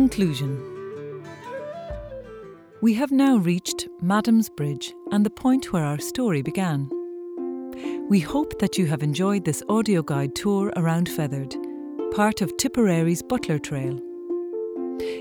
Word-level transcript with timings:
Conclusion 0.00 0.56
We 2.80 2.94
have 2.94 3.12
now 3.12 3.36
reached 3.36 3.86
Madam's 4.00 4.48
Bridge 4.48 4.94
and 5.12 5.26
the 5.26 5.36
point 5.44 5.74
where 5.74 5.84
our 5.84 5.98
story 5.98 6.40
began. 6.40 6.88
We 8.08 8.20
hope 8.20 8.58
that 8.60 8.78
you 8.78 8.86
have 8.86 9.02
enjoyed 9.02 9.44
this 9.44 9.62
audio 9.68 10.02
guide 10.02 10.34
tour 10.34 10.72
around 10.76 11.08
Fethard, 11.08 11.54
part 12.14 12.40
of 12.40 12.56
Tipperary's 12.56 13.22
Butler 13.22 13.58
Trail. 13.58 14.00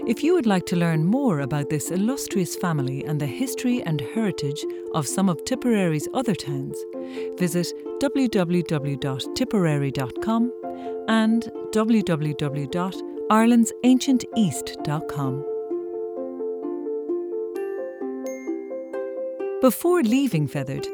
If 0.07 0.23
you 0.23 0.33
would 0.33 0.45
like 0.45 0.65
to 0.67 0.77
learn 0.77 1.03
more 1.03 1.41
about 1.41 1.69
this 1.69 1.91
illustrious 1.91 2.55
family 2.55 3.03
and 3.03 3.19
the 3.19 3.25
history 3.25 3.83
and 3.83 3.99
heritage 3.99 4.63
of 4.93 5.05
some 5.05 5.27
of 5.27 5.43
Tipperary's 5.43 6.07
other 6.13 6.35
towns, 6.35 6.77
visit 7.37 7.73
www.tipperary.com 8.01 10.53
and 11.09 11.51
www.irelandsancienteast.com. 13.29 15.45
Before 19.61 20.01
leaving 20.01 20.47
Fethard, 20.47 20.87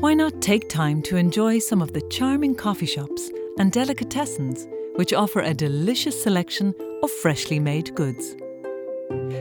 why 0.00 0.14
not 0.14 0.40
take 0.40 0.68
time 0.68 1.02
to 1.02 1.16
enjoy 1.16 1.58
some 1.58 1.82
of 1.82 1.92
the 1.92 2.02
charming 2.02 2.54
coffee 2.54 2.86
shops 2.86 3.32
and 3.58 3.72
delicatessens 3.72 4.68
which 4.96 5.12
offer 5.12 5.40
a 5.40 5.52
delicious 5.52 6.22
selection 6.22 6.72
of 7.02 7.10
freshly 7.10 7.58
made 7.58 7.92
goods? 7.94 8.36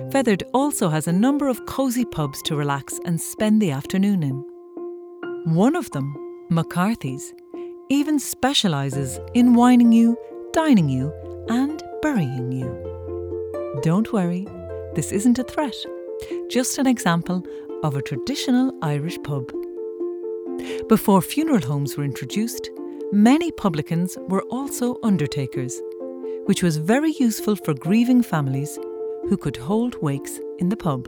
Fethard 0.09 0.41
also 0.53 0.89
has 0.89 1.07
a 1.07 1.13
number 1.13 1.47
of 1.47 1.65
cosy 1.67 2.05
pubs 2.05 2.41
to 2.43 2.55
relax 2.55 2.99
and 3.05 3.21
spend 3.21 3.61
the 3.61 3.69
afternoon 3.71 4.23
in. 4.23 4.43
One 5.53 5.75
of 5.75 5.91
them, 5.91 6.15
McCarthy's, 6.49 7.33
even 7.89 8.19
specialises 8.19 9.19
in 9.33 9.53
wining 9.53 9.91
you, 9.91 10.17
dining 10.53 10.89
you, 10.89 11.13
and 11.49 11.83
burying 12.01 12.51
you. 12.51 13.79
Don't 13.81 14.11
worry, 14.11 14.47
this 14.95 15.11
isn't 15.11 15.39
a 15.39 15.43
threat, 15.43 15.75
just 16.49 16.77
an 16.77 16.87
example 16.87 17.45
of 17.83 17.95
a 17.95 18.01
traditional 18.01 18.73
Irish 18.81 19.17
pub. 19.23 19.51
Before 20.89 21.21
funeral 21.21 21.61
homes 21.61 21.97
were 21.97 22.03
introduced, 22.03 22.69
many 23.11 23.51
publicans 23.51 24.17
were 24.27 24.43
also 24.43 24.97
undertakers, 25.03 25.81
which 26.45 26.63
was 26.63 26.77
very 26.77 27.13
useful 27.13 27.55
for 27.55 27.73
grieving 27.73 28.21
families 28.21 28.77
who 29.29 29.37
could 29.37 29.57
hold 29.57 30.01
wakes 30.01 30.39
in 30.59 30.69
the 30.69 30.77
pub. 30.77 31.07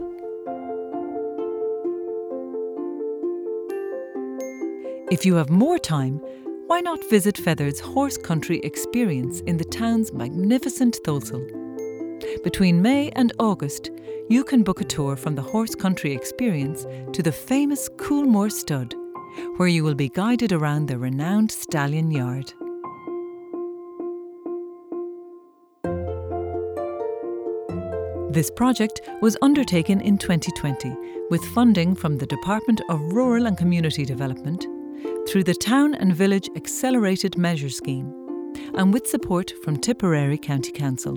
If 5.11 5.25
you 5.25 5.35
have 5.35 5.49
more 5.49 5.77
time, 5.77 6.21
why 6.73 6.81
not 6.81 7.07
visit 7.07 7.35
Fethard's 7.35 7.79
horse 7.79 8.17
country 8.17 8.59
experience 8.61 9.41
in 9.41 9.57
the 9.57 9.63
town's 9.63 10.11
magnificent 10.11 10.97
Tholsel? 11.05 11.43
Between 12.43 12.81
May 12.81 13.11
and 13.11 13.31
August, 13.37 13.91
you 14.27 14.43
can 14.43 14.63
book 14.63 14.81
a 14.81 14.83
tour 14.83 15.15
from 15.15 15.35
the 15.35 15.41
horse 15.43 15.75
country 15.75 16.15
experience 16.15 16.87
to 17.13 17.21
the 17.21 17.31
famous 17.31 17.87
Coolmore 17.97 18.51
Stud, 18.51 18.95
where 19.57 19.67
you 19.67 19.83
will 19.83 19.93
be 19.93 20.09
guided 20.09 20.51
around 20.51 20.87
the 20.87 20.97
renowned 20.97 21.51
stallion 21.51 22.09
yard. 22.09 22.51
This 28.33 28.49
project 28.49 28.99
was 29.21 29.37
undertaken 29.43 30.01
in 30.01 30.17
2020 30.17 30.91
with 31.29 31.45
funding 31.53 31.93
from 31.93 32.17
the 32.17 32.25
Department 32.25 32.81
of 32.89 32.99
Rural 33.13 33.45
and 33.45 33.59
Community 33.59 34.05
Development 34.05 34.65
through 35.27 35.43
the 35.43 35.55
Town 35.55 35.93
and 35.95 36.15
Village 36.15 36.49
Accelerated 36.55 37.37
Measure 37.37 37.69
Scheme 37.69 38.13
and 38.75 38.93
with 38.93 39.07
support 39.07 39.53
from 39.63 39.77
Tipperary 39.77 40.37
County 40.37 40.71
Council. 40.71 41.15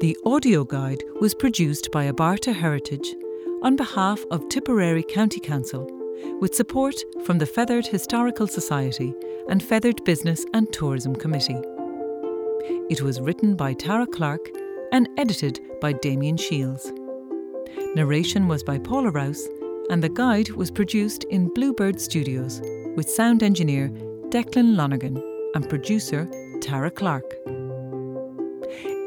The 0.00 0.16
audio 0.26 0.64
guide 0.64 1.02
was 1.20 1.34
produced 1.34 1.90
by 1.90 2.10
Abarta 2.10 2.54
Heritage 2.54 3.14
on 3.62 3.76
behalf 3.76 4.22
of 4.30 4.48
Tipperary 4.48 5.02
County 5.02 5.40
Council 5.40 5.88
with 6.40 6.54
support 6.54 6.96
from 7.24 7.38
the 7.38 7.46
Fethard 7.46 7.86
Historical 7.86 8.46
Society 8.46 9.14
and 9.48 9.62
Fethard 9.62 10.04
Business 10.04 10.44
and 10.54 10.70
Tourism 10.72 11.14
Committee. 11.14 11.60
It 12.90 13.00
was 13.00 13.20
written 13.20 13.56
by 13.56 13.74
Tara 13.74 14.06
Clarke 14.06 14.50
and 14.92 15.08
edited 15.16 15.60
by 15.80 15.92
Damian 15.92 16.36
Shiels. 16.36 16.92
Narration 17.94 18.48
was 18.48 18.62
by 18.62 18.78
Paula 18.78 19.10
Rouse, 19.10 19.48
and 19.90 20.02
the 20.02 20.08
guide 20.08 20.50
was 20.50 20.70
produced 20.70 21.24
in 21.24 21.52
Bluebird 21.54 22.00
Studios 22.00 22.60
with 22.96 23.08
sound 23.08 23.42
engineer 23.42 23.88
Declan 24.30 24.76
Lonergan 24.76 25.16
and 25.54 25.68
producer 25.68 26.28
Tara 26.60 26.90
Clarke. 26.90 27.34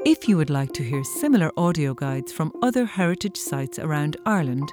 If 0.05 0.29
you 0.29 0.37
would 0.37 0.49
like 0.49 0.71
to 0.73 0.83
hear 0.83 1.03
similar 1.03 1.51
audio 1.57 1.93
guides 1.93 2.31
from 2.31 2.53
other 2.63 2.85
heritage 2.85 3.37
sites 3.37 3.79
around 3.79 4.15
Ireland, 4.25 4.71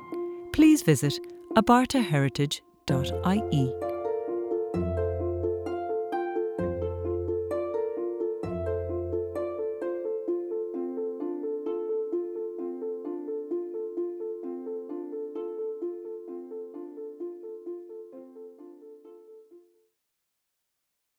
please 0.53 0.83
visit 0.83 1.19
abartaheritage.ie. 1.57 3.86